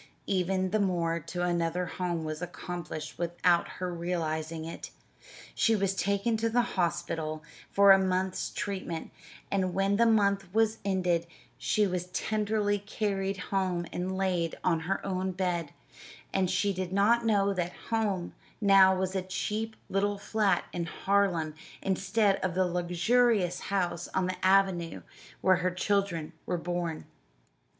[0.25, 4.89] Even the move to another home was accomplished without her realizing it
[5.53, 9.11] she was taken to the hospital for a month's treatment,
[9.51, 15.05] and when the month was ended she was tenderly carried home and laid on her
[15.05, 15.71] own bed;
[16.33, 21.53] and she did not know that "home" now was a cheap little flat in Harlem
[21.83, 25.03] instead of the luxurious house on the avenue
[25.41, 27.05] where her children were born.